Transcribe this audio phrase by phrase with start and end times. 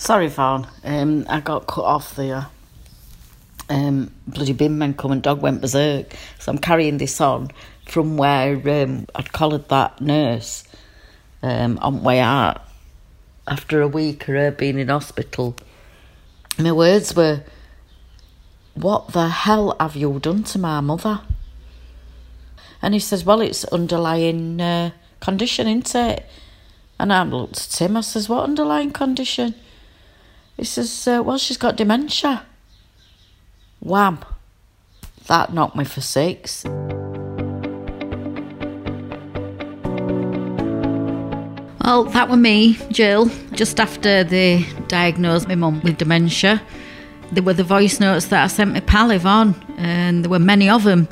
[0.00, 0.66] Sorry, Fawn.
[0.82, 2.46] Um, I got cut off there.
[3.68, 6.14] Um, bloody bin men come and dog went berserk.
[6.38, 7.50] So I'm carrying this on
[7.86, 10.64] from where um, I'd collared that nurse
[11.42, 12.62] um, on way out
[13.46, 15.54] after a week of her being in hospital.
[16.56, 17.42] My words were,
[18.72, 21.20] What the hell have you done to my mother?
[22.80, 26.26] And he says, Well, it's underlying uh, condition, isn't it?
[26.98, 29.54] And I looked at him, I says, What underlying condition?
[30.60, 32.44] He says, uh, Well, she's got dementia.
[33.80, 34.18] Wham!
[35.26, 36.64] That knocked me for six.
[41.82, 46.60] Well, that were me, Jill, just after they diagnosed my mum with dementia.
[47.32, 50.68] There were the voice notes that I sent my pal Yvonne, and there were many
[50.68, 51.08] of them.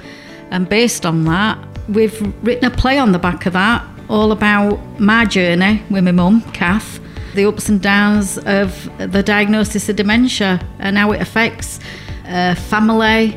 [0.50, 5.00] And based on that, we've written a play on the back of that, all about
[5.00, 7.00] my journey with my mum, Kath,
[7.38, 11.78] the ups and downs of the diagnosis of dementia and how it affects
[12.24, 13.32] a family,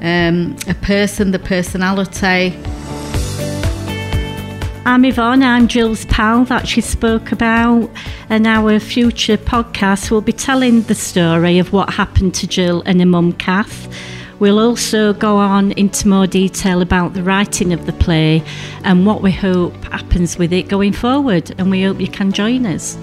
[0.00, 2.58] um, a person, the personality.
[4.86, 7.90] I'm Yvonne, I'm Jill's pal that she spoke about,
[8.30, 13.00] and our future podcast will be telling the story of what happened to Jill and
[13.00, 13.86] her mum Kath.
[14.38, 18.42] We'll also go on into more detail about the writing of the play
[18.82, 22.64] and what we hope happens with it going forward, and we hope you can join
[22.64, 22.96] us.